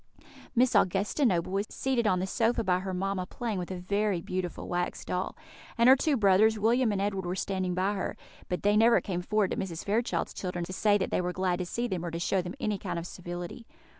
Miss 0.55 0.73
Augusta 0.73 1.27
Noble 1.27 1.51
was 1.51 1.67
seated 1.69 2.07
on 2.07 2.17
the 2.17 2.25
sofa 2.25 2.63
by 2.63 2.79
her 2.79 2.91
mamma, 2.91 3.27
playing 3.27 3.59
with 3.59 3.69
a 3.69 3.77
very 3.77 4.19
beautiful 4.19 4.67
wax 4.67 5.05
doll; 5.05 5.37
and 5.77 5.87
her 5.87 5.95
two 5.95 6.17
brothers, 6.17 6.57
William 6.57 6.91
and 6.91 6.99
Edward, 6.99 7.23
were 7.27 7.35
standing 7.35 7.75
by 7.75 7.93
her; 7.93 8.17
but 8.49 8.63
they 8.63 8.75
never 8.75 8.99
came 8.99 9.21
forward 9.21 9.51
to 9.51 9.57
Mrs. 9.57 9.85
Fairchild's 9.85 10.33
children 10.33 10.65
to 10.65 10.73
say 10.73 10.97
that 10.97 11.11
they 11.11 11.21
were 11.21 11.31
glad 11.33 11.59
to 11.59 11.67
see 11.67 11.87
them, 11.87 12.03
or 12.03 12.09
to 12.09 12.17
show 12.17 12.41
them 12.41 12.55
any 12.59 12.79
kind 12.79 12.97
of 12.97 13.05
civility. 13.05 13.67